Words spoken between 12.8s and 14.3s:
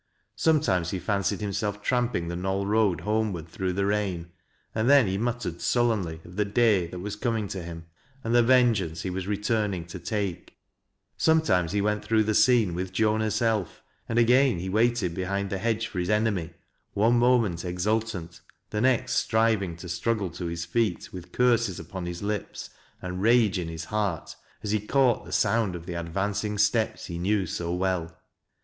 Joan herself, and